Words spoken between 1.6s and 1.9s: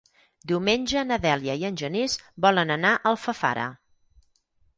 i en